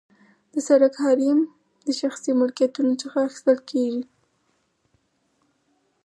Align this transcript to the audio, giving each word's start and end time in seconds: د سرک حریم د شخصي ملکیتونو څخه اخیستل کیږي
د 0.53 0.55
سرک 0.67 0.93
حریم 1.03 1.39
د 1.85 1.87
شخصي 2.01 2.31
ملکیتونو 2.41 2.91
څخه 3.01 3.17
اخیستل 3.27 3.57
کیږي 3.69 4.03